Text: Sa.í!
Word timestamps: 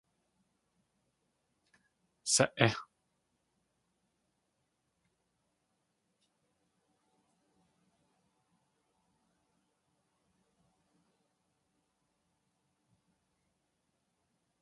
Sa.í! 2.33 2.67